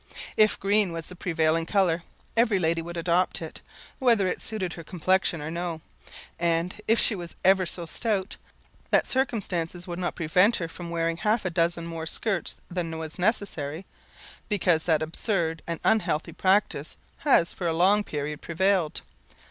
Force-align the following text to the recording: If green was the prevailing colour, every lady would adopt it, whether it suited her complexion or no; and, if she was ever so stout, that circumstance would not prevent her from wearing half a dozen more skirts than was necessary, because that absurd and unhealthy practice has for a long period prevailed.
If 0.35 0.59
green 0.59 0.91
was 0.93 1.05
the 1.09 1.15
prevailing 1.15 1.67
colour, 1.67 2.01
every 2.35 2.57
lady 2.57 2.81
would 2.81 2.97
adopt 2.97 3.39
it, 3.39 3.61
whether 3.99 4.27
it 4.27 4.41
suited 4.41 4.73
her 4.73 4.83
complexion 4.83 5.43
or 5.43 5.51
no; 5.51 5.81
and, 6.39 6.81
if 6.87 6.97
she 6.97 7.13
was 7.13 7.35
ever 7.45 7.67
so 7.67 7.85
stout, 7.85 8.35
that 8.89 9.05
circumstance 9.05 9.75
would 9.85 9.99
not 9.99 10.15
prevent 10.15 10.55
her 10.55 10.67
from 10.67 10.89
wearing 10.89 11.17
half 11.17 11.45
a 11.45 11.51
dozen 11.51 11.85
more 11.85 12.07
skirts 12.07 12.55
than 12.67 12.97
was 12.97 13.19
necessary, 13.19 13.85
because 14.49 14.85
that 14.85 15.03
absurd 15.03 15.61
and 15.67 15.79
unhealthy 15.83 16.33
practice 16.33 16.97
has 17.19 17.53
for 17.53 17.67
a 17.67 17.71
long 17.73 18.03
period 18.03 18.41
prevailed. 18.41 19.01